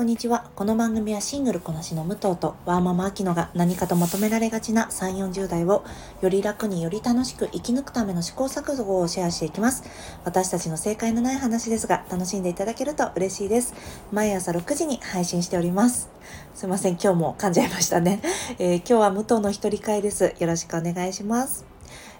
[0.00, 0.50] こんにちは。
[0.56, 5.84] この番組はシングルこなしの武藤とワーママアキノが何かと求められがちな3、40代を
[6.22, 9.84] より楽により楽しく生き抜くための試行錯誤をシェアしていきます。
[10.24, 13.74] 私たちの正解のない話ですが、楽しんでいただけると嬉しいです。
[14.10, 16.08] 毎朝6時に配信しております。
[16.54, 16.92] すいません。
[16.92, 18.22] 今日も噛んじゃいましたね。
[18.58, 20.34] えー、今日は武藤の一人会です。
[20.38, 21.66] よろしくお願いします。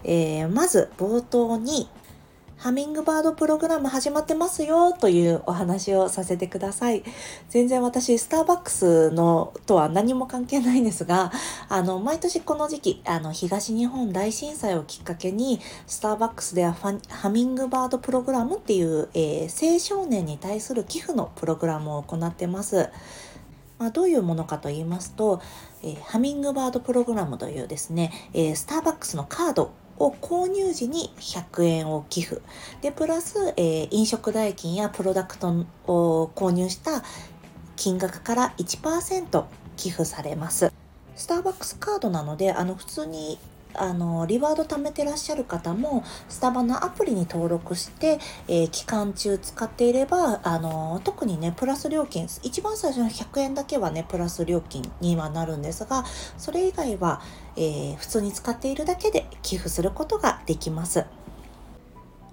[0.05, 1.89] えー、まず冒頭に
[2.61, 7.03] ハミングバードプログラム始まってますよというお話をさせてください。
[7.49, 11.33] 全然私、スターバックスのとは何も関係ないんですが、
[11.71, 16.77] あの、毎年この時期、あの、東日本大震災をきっかけに、スターバックスでは
[17.09, 22.91] ハミングバードプログラムっていう、えー、青少年に対する寄付のプログラムを行ってます。
[23.79, 25.41] まあ、どういうものかと言いますと、
[25.83, 32.41] えー、ハミングバードプログラムというですね、えー、スターバックスのカードを購入時に100円を寄付。
[32.81, 37.05] で、プラス、えー、飲食代金やプロダクトを購入した
[37.77, 39.45] 金額から1%
[39.77, 40.73] 寄付されます。
[41.15, 43.39] スターバックスカードなので、あの、普通に
[43.75, 48.19] あのリワード貯めてらっしゃる方もスタバのアプリに登録して、
[48.49, 56.05] えー、期間中使っていればあの特にねプラス料金一番最初の100円だけはねプラス料金にはなるんですが
[56.37, 57.21] それ以外は、
[57.57, 61.05] えー、普通に使っているだけで寄付することができます。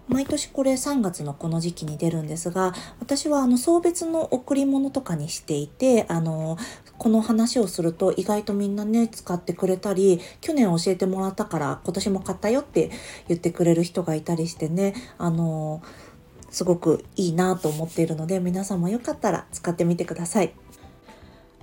[0.07, 6.57] 毎年これ3月のこの時期に出るんですが、私はあの送別の贈り物とかにしていて、あの、
[6.97, 12.89] この話をすると意外とみんなね、使ってくれたり、去年教えてもらったから今年も買ったよって
[13.27, 15.81] 言ってくれる人がいたりしてね、あの、
[16.49, 20.53] すごくいいなと思っているので、皆さんもよかったら使ってみてください。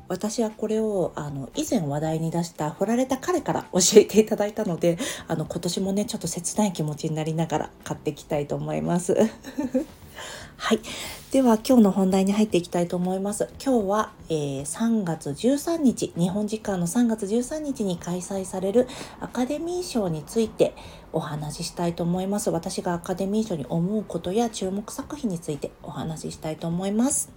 [0.08, 9.16] 私はこれをあの以前話題に出した振られた彼から教えていただいたのであの今年もねちょっと切ない気持ちになりながら買っていきたいと思います。
[10.56, 10.80] はい。
[11.33, 13.48] では今日の本題に入っていきたいと思います。
[13.62, 18.86] 今日は、えー、3月13日、日本時間の3月13日に開催される
[19.20, 20.74] アカデミー賞について
[21.12, 22.50] お話ししたいと思います。
[22.50, 27.30] 私がアカデミー賞に思うことや注目作品についてお話ししたいと思います。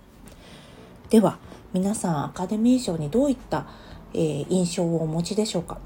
[1.09, 1.39] では、
[1.73, 3.67] 皆さんアカデミー賞にどういった、
[4.13, 5.79] えー、印象をお持ちでしょうか？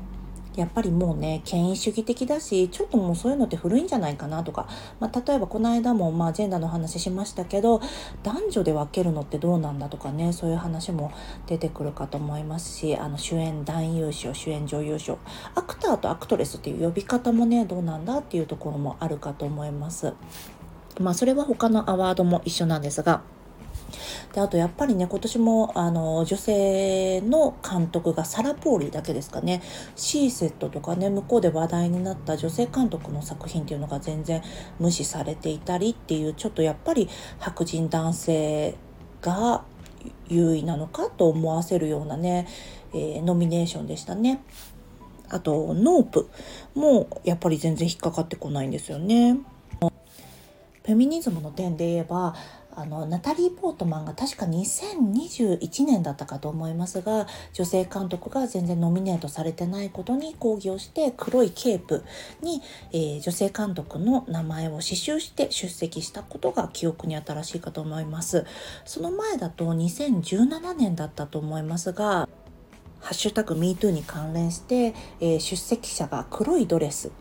[0.56, 4.68] やっぱりもうね権威主義的だしちょっともうそういうのって古いんじゃないかなとか、
[5.00, 7.82] まあ、例えばこの間もまあジェンダーの話しましたけど
[8.22, 11.14] 男女で分けるのってどうなんだとかねそういう話も
[11.48, 15.18] 出てくるかと思いますしあの主演男優賞主演女優賞。
[15.56, 20.14] アクターとアクトレスっていう呼び方もねどうなんだっていうところもあるかと思います。
[21.00, 23.22] まあそれは他のアワードも一緒なんですが
[24.34, 29.62] であとやっぱりね今年もあの女性の監督がサラ・ポーリーだけですかね
[29.96, 34.42] シーセットとかね向こうで話題になった女性監督の作品っていうのが全然
[34.80, 37.10] 無視されていたりっていうちょっとやっぱり
[37.40, 38.76] 白人男性
[39.22, 39.64] が
[40.28, 42.48] 優位なのかと思わせるようなね、
[42.94, 44.42] えー、ノミネーションでしたね。
[45.30, 46.30] あと、ノープ
[46.76, 49.38] もやっぱり全然引っかかってこないんですよね。
[49.80, 52.34] フェミニズムの点で言えば
[52.76, 62.04] あのナタリー・ポートマンが確か2021年だったかと思いますが女性監督が全然ノミネートされてないことに抗議をして黒いケープ
[62.42, 62.62] に、
[62.92, 68.46] えー、女性監督の名前を刺繍して出席したことが記憶に新しいかと思います。
[68.86, 72.28] その前だと2017年だったと思いますが
[73.02, 77.12] ハッシュタグ MeToo に関連して、えー、出席者が黒いドレス。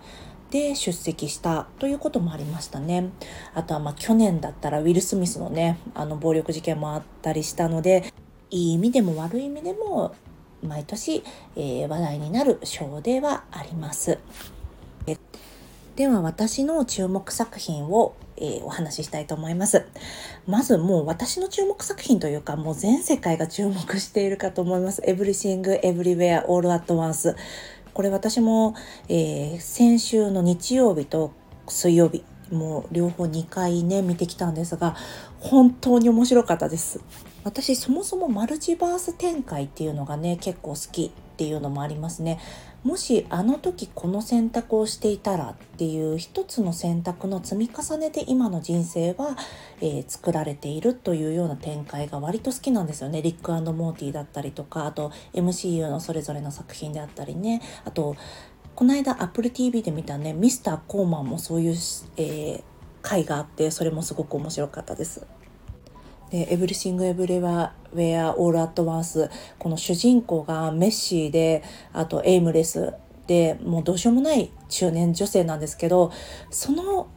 [0.51, 3.11] で出席したということもありましたね。
[3.55, 8.13] あとはまあ去年だったらウィル・スミスのね、あの暴力事件もあったりしたので、
[8.51, 10.15] いい意味でも悪い意味でも
[10.63, 11.23] 毎年、
[11.57, 14.19] えー、話題になる賞ではあります。
[15.97, 19.85] では私の注目作品を、えー、お話ししたいと思います。
[20.47, 25.03] まずもう私の注目作品というかもう全世界が注目しているかと思います。
[25.03, 27.37] Everything Everywhere All at Once
[27.93, 28.75] これ私も、
[29.09, 31.33] えー、先週の日曜日と
[31.69, 34.97] 水曜日もう両方2回ね見てきたんですが
[35.39, 37.01] 本当に面白かったです。
[37.45, 42.39] 私そもそもマルチバース展開っていうのがね結構好きっていうのもありますね
[42.83, 49.37] もしあの時この選択をしていたらっていう一つの選択の積み重ねで今の人生は、
[49.81, 53.21] えー、作られているというような展開が割と好きなんですよね。
[53.21, 58.17] リックモーティーだったりとかあと MCU のそれぞれの作品であったりねあと
[58.75, 62.63] この間 Apple TV で見たねミスターコーマンもそういう、えー、
[63.03, 65.27] 回があってそれもすごく面白かったです。
[66.31, 71.63] で、エブリシング・エブリウェア・オール・アット・ワンス、この主人公が messy で、
[71.93, 72.93] あと aimless
[73.27, 76.13] で、もうどうしようもない中年女性なんですけど、
[76.51, 77.09] その、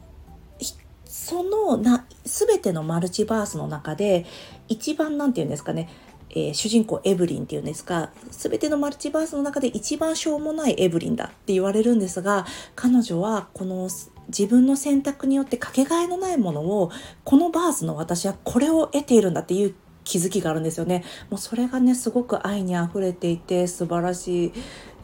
[1.04, 4.26] そのな、すべてのマルチバースの中で、
[4.68, 5.88] 一番なんて言うんですかね、
[6.34, 12.44] えー、主人公エブリンっていうんですが全てのマルチバースの中で一番しょうもないエブリンだって言われるんですが
[12.74, 13.88] 彼女はこの
[14.28, 16.90] 自分の選択によってかけがえのないものを
[17.24, 19.74] このバースの私はこれを得ているんだっていう
[20.04, 21.02] 気づきがあるんですよね。
[21.30, 24.52] もうそれがねすごく愛にあふれていて素晴らしい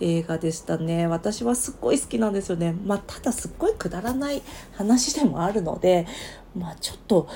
[0.00, 1.06] 映画でしたね。
[1.06, 2.74] 私はすっごい好きなんですよね。
[2.84, 6.06] まあただすっごいくだらない話でもあるので
[6.54, 7.28] まあちょっと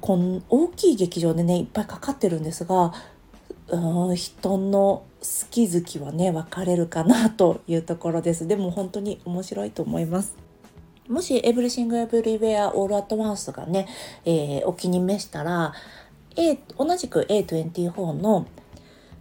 [0.00, 2.92] こん大きい劇場でねいっぱいかかってるんですが
[3.68, 10.43] うん人の好き好きはね分かれるかなというところですでも本当に面白いと思います
[11.08, 13.86] もしエブリシング・エブリウェア・オール・アット・ワンスがね、
[14.24, 15.74] えー、お気に召したら、
[16.36, 18.46] えー、同じく A24 の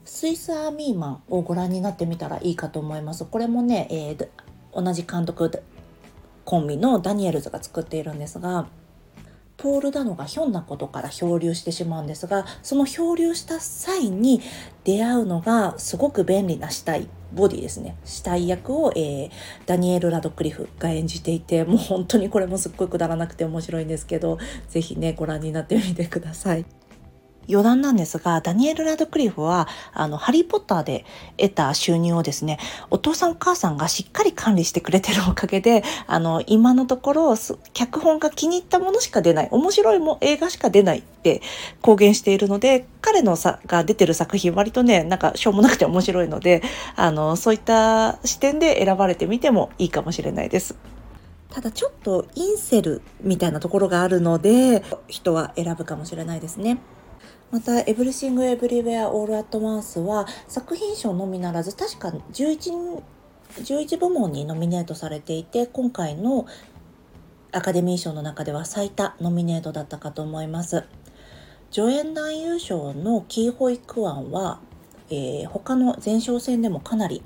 [0.05, 3.25] スイス・アーミーマンをご覧になってみたらいいかと思います。
[3.25, 4.27] これもね、えー、
[4.73, 5.63] 同じ監督
[6.45, 8.67] コンビのダニエルズが作っているんですが
[9.63, 14.41] ポール・ダノがひょんなことから漂流してしまうんですがその漂流した際に
[14.83, 19.31] 出会うのがすごく便利な死体ボディですね死体役を、えー、
[19.65, 24.37] ダニエル・ラドクリフが演じていてもう本当にこれもすっごいくだらなくて面白いんですけど
[24.67, 26.65] 是非ねご覧になってみてください。
[27.49, 31.05] 余談なんですが、ダニエル・ラドクリフは、あの、ハリー・ポッターで
[31.37, 32.59] 得た収入をですね、
[32.89, 37.35] お父さんお母さんがしっかり管理してくれてるおかげで、あの、今のところ、
[37.73, 41.41] 脚本が気に入ったものしか出ない、面白いも映画しか出ないって
[41.81, 46.61] 公言しているので、彼のさが出てる作品割とね、なんかしょうもなくて面白いので、
[46.95, 50.75] あの、そういった視点で選ばれてみてもいいかもしれないです。
[51.53, 56.79] ただちょっとインセルみたいなところがあるので、人は選ぶかもしれないですね。
[57.51, 63.01] また、エブリシング・エブリウェア・オール・アット・ワンスは作品賞のみならず確か 11,
[63.57, 66.47] 11部門にノミネートされていて今回の
[67.51, 70.83] アカデミー賞の中では最多ノミネートだったかと思います。
[71.69, 74.59] 助演男優賞のキー・ホイ・クァンは、
[75.09, 77.23] えー、他の前哨戦でもかなり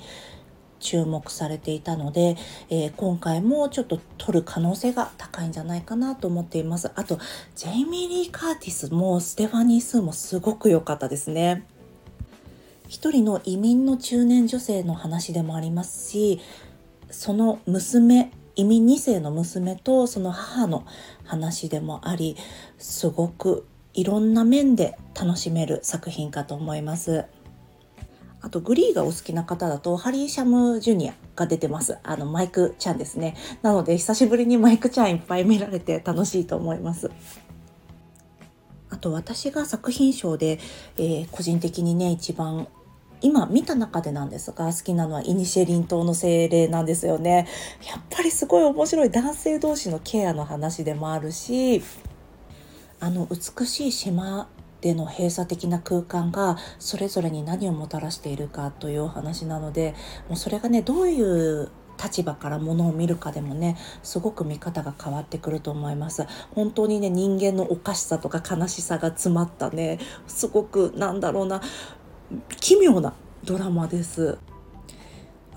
[0.79, 2.37] 注目されていたので、
[2.69, 6.91] えー、今回もちょっと取る可能性が高いんじゃないかなと思っています。
[6.95, 7.19] あと、
[7.55, 11.65] ジェイミー・リー・カーティスもステファニー・スーもすごく良かったですね。
[12.87, 16.39] 一人の移民の中年女性の話でもありますし、
[17.09, 20.85] その娘、移民2世の娘とその母の
[21.23, 22.35] 話でもあり、
[22.77, 27.25] すごくいろんな面で楽しめる作品かと思います。
[28.47, 31.97] あとグリーがお好きな方だとハリー・シャム・ジュニアが出てます。
[32.01, 33.35] あのマイクちゃんですね。
[33.61, 37.11] なので久しぶりにマイクちゃんいっぱい見られて楽しいと思います。
[38.89, 40.59] あと私が作品賞で、
[40.95, 42.69] えー、個人的にね一番
[43.19, 47.49] 今見た中でなんですが好きなのはイニシェリン島の精霊なんですよね。
[47.85, 51.83] やっぱりすごい面白い男性同士のケアの話でもあるし
[53.01, 54.47] あの美しい島
[54.81, 59.95] での閉鎖的な空間がそれぞれに何をもたらしているかというお話なので
[60.27, 61.69] もうそれがねどういう
[62.01, 66.27] 立場からものを見るかでもねすごく見方が変わってくると思います。
[66.53, 71.61] 本当にね人間のおかしさとか悲しさが詰まったねすごくなんだろうな
[72.59, 73.13] 奇妙な
[73.43, 74.37] ドラマです。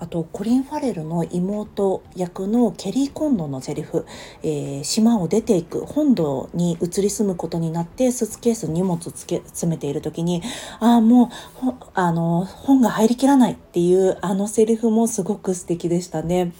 [0.01, 4.07] あとコリン・ファレルの妹役のケリー・コンドのセリフ、
[4.41, 10.41] えー、島を出ていく本土に移り住むことになってスーツケース荷物つけ詰めている時に
[10.79, 16.51] ああもうあの本が入りきらないっていうあのセリフもすごく素敵でしたね。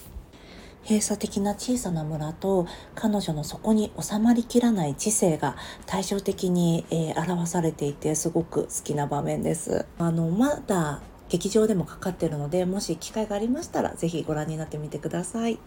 [0.83, 5.55] 閉鎖的な小さな村と彼女のそこに収まりきらない知性が
[5.85, 9.85] 対照的に、えー、表されていてすごく好きな場面です。
[9.99, 15.59] あのまだ劇場でもかかってるのでもし機会がありましたら是非ご覧になってみてください。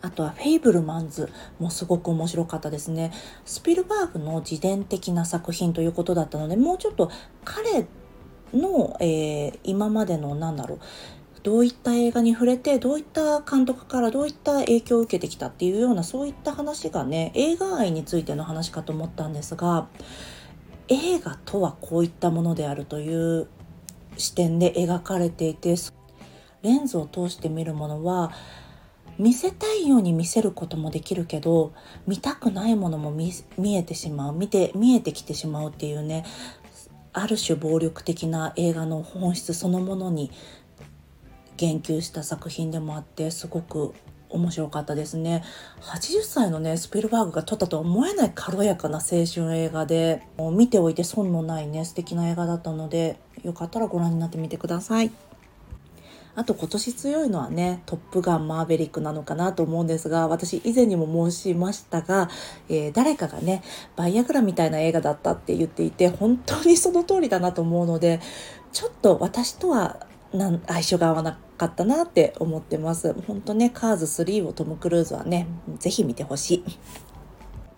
[0.00, 3.12] あとはフェイブルマンズもすごく面白かったですね。
[3.44, 7.10] スピルバーグの自伝的な作品ということだったので、もうちょっと
[7.44, 7.86] 彼
[8.54, 10.80] の、えー、今までのなんだろう、
[11.42, 19.86] どういった映画に触れて、どういった監督からどういった影響を受けてきたっていうようなそういった話がね、映画愛についての話かと思ったんですが、
[20.88, 23.48] 映画とはこういったものであるという
[24.16, 25.74] 視点で描かれていて
[26.62, 28.32] レンズを通して見るものは
[29.18, 31.72] 見せたいように見せることもできるけど
[32.06, 36.24] 見たくないものも見えてしまう見て見えてきてしまうっていうね
[37.12, 40.30] ある種暴力的な映画の本質そのものに
[41.56, 43.92] 言及した作品でもあってすごく
[44.30, 45.42] 面白かったですね。
[45.82, 50.22] 80歳のねスピルバーグが撮ったとは思えない軽やかな青春映画で
[50.52, 55.10] 見ておいて損のないね素敵な映画だったのでよかったらご覧になってみてください。
[56.36, 62.30] あと今年強いのはね、トップガンマーベリックなのかなと思うんですが、私以前にも申しましたが、
[62.68, 63.62] えー、誰かがね、
[63.96, 68.20] バイアグラみたいな映画だったって言っていて、本当にその通りだなと思うので、
[68.72, 73.12] ちょっと私とはなん相性が合わなくかったなって思ってます。
[73.26, 75.46] 本当ね、カーズ3をトム・クルーズはね、
[75.78, 76.64] ぜひ見てほしい。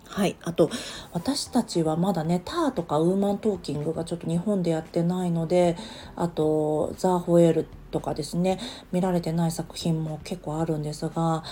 [0.05, 0.37] はい。
[0.43, 0.69] あと、
[1.11, 5.75] 私たちはまだね、ターとかウーマントーキングがちょっと日本でやってないので、
[6.15, 8.57] あと、ザ・ホエールとかですね、
[8.93, 11.43] 見られてない作品も結構あるんですが、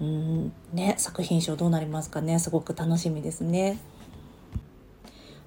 [0.00, 3.78] うんね、作品賞どうなりますかね、すごく楽しみですね。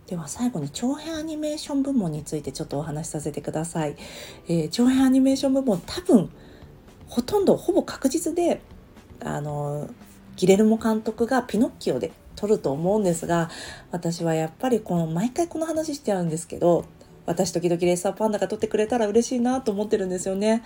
[0.08, 3.96] では最後に長編アニメーション部門についてちょっとお話しさせてください。
[4.48, 6.30] えー、長編アニメーション部門多分
[7.08, 8.62] ほとんどほぼ確実で
[9.22, 9.90] あの
[10.36, 13.50] ギレルモ監督がピノッキオで撮ると思うんですが
[13.92, 16.86] 私はやっぱりこの毎回この話してあるんですけど
[17.26, 20.62] 私時々レーサーパンダが撮ってくれたら嬉しいなと思ってるんですよね。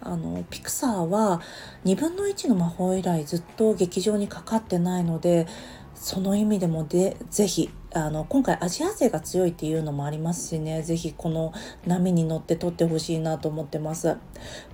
[0.00, 1.40] あのピクサーは
[1.84, 5.46] 2分の1の魔法以来ずっと劇場にかかってないので
[5.94, 11.52] その意味でもでぜひあの今回アジア勢が強いっていうのもありますしねぜひこの
[11.86, 14.16] 波に乗って撮ってほしいなと思ってます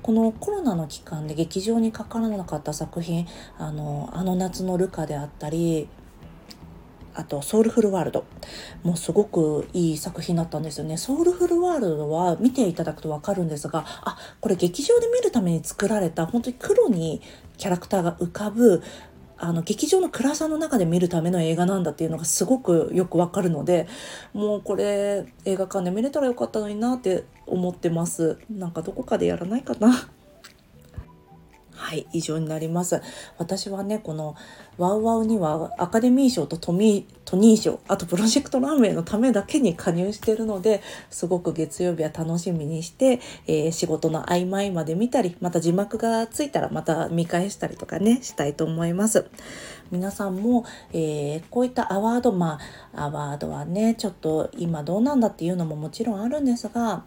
[0.03, 3.27] このコロナの期間で劇場にかからなかった作品
[3.59, 5.89] あのあの夏のルカであったり
[7.17, 8.25] あと、ソウルフルワールド。
[8.83, 10.99] もうすごくいい作品だったんですよね。
[10.99, 17.23] ソウルフルワールドは見ていただくとわかるんですが、あ、これ劇場で見るために作られた、本当に黒に
[17.57, 18.83] キャラクターが浮かぶ、
[19.39, 23.87] あの劇場の暗さの中で見るための映画なんだっていうのがすごくよくわかるので
[24.33, 28.39] もうこれ映画館で見れたらよかったのになって思ってます。
[28.51, 30.09] なんかどこかでやらないかな。
[31.87, 33.01] はい、以上になります。
[33.39, 34.35] 私はね、この
[34.77, 49.27] ワウワウにはアカデミー賞とトミートニー賞、あとプロジェクトランウェイのためだけに加入してるので、すごく月曜日は楽しみにして、えー、仕事の合間合間で見たり、また字幕がついたらまた見返したりとかね、したいと思います。
[49.93, 52.59] 皆さんも、えー、こういったアワード、ま
[52.97, 57.05] あ、アワードはね、ちょっと今どうなんだっていうのももちろんあるんですが、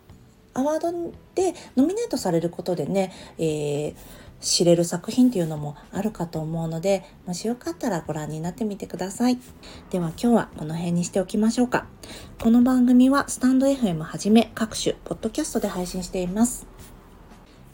[0.53, 0.91] アワード
[1.35, 9.37] でノミネートされることでね、えー知れる作品っていうのもあるかと思うので、もしよかったらご覧になってみてください。
[9.89, 11.87] では今日はこの辺にしておきましょうか。
[12.41, 16.67] この番組はスタンド FM はじめ各種ポッドキャストで配信しています。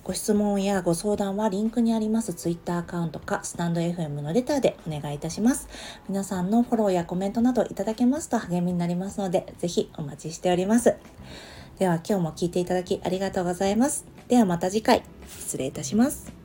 [0.03, 5.67] ご質問やご相談はリンクにあります Twitter アカウントかスタンド FM のレターでお願いいたします。
[6.07, 10.95] 皆さんのフォローやコメントなどいただけますと励みになりますので、ぜひお待ちしております。
[11.79, 14.05] では今日も聴いていただきありがとうございます。
[14.27, 16.44] ではまた次回、失礼いたします。